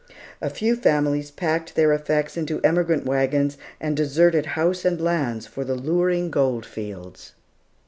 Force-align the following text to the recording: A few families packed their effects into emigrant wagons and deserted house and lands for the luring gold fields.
A 0.41 0.49
few 0.49 0.75
families 0.75 1.29
packed 1.29 1.75
their 1.75 1.93
effects 1.93 2.35
into 2.35 2.59
emigrant 2.61 3.05
wagons 3.05 3.55
and 3.79 3.95
deserted 3.95 4.47
house 4.57 4.83
and 4.83 4.99
lands 4.99 5.45
for 5.45 5.63
the 5.63 5.75
luring 5.75 6.31
gold 6.31 6.65
fields. 6.65 7.33